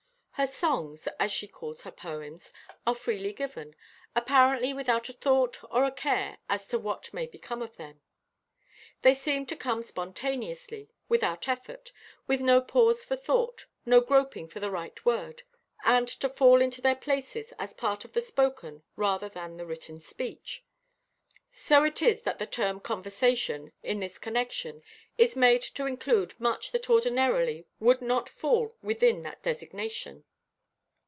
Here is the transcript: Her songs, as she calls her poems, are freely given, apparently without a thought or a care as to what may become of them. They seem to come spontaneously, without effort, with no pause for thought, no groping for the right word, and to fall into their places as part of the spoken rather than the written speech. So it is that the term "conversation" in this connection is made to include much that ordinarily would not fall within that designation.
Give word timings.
Her 0.35 0.47
songs, 0.47 1.07
as 1.19 1.31
she 1.31 1.47
calls 1.47 1.81
her 1.83 1.91
poems, 1.91 2.51
are 2.87 2.95
freely 2.95 3.31
given, 3.31 3.75
apparently 4.15 4.73
without 4.73 5.07
a 5.07 5.13
thought 5.13 5.63
or 5.71 5.85
a 5.85 5.91
care 5.91 6.39
as 6.49 6.67
to 6.69 6.79
what 6.79 7.13
may 7.13 7.27
become 7.27 7.61
of 7.61 7.77
them. 7.77 8.01
They 9.03 9.13
seem 9.13 9.45
to 9.45 9.55
come 9.55 9.83
spontaneously, 9.83 10.89
without 11.07 11.47
effort, 11.47 11.91
with 12.25 12.41
no 12.41 12.59
pause 12.59 13.05
for 13.05 13.15
thought, 13.15 13.67
no 13.85 13.99
groping 14.01 14.47
for 14.47 14.59
the 14.59 14.71
right 14.71 15.05
word, 15.05 15.43
and 15.83 16.07
to 16.07 16.27
fall 16.27 16.59
into 16.59 16.81
their 16.81 16.95
places 16.95 17.53
as 17.59 17.75
part 17.75 18.03
of 18.03 18.13
the 18.13 18.21
spoken 18.21 18.81
rather 18.95 19.29
than 19.29 19.57
the 19.57 19.65
written 19.67 19.99
speech. 20.01 20.63
So 21.51 21.83
it 21.83 22.01
is 22.01 22.23
that 22.23 22.39
the 22.39 22.47
term 22.47 22.79
"conversation" 22.79 23.73
in 23.83 23.99
this 23.99 24.17
connection 24.17 24.81
is 25.19 25.35
made 25.35 25.61
to 25.61 25.85
include 25.85 26.39
much 26.39 26.71
that 26.71 26.89
ordinarily 26.89 27.67
would 27.79 28.01
not 28.01 28.27
fall 28.27 28.75
within 28.81 29.21
that 29.21 29.43
designation. 29.43 30.23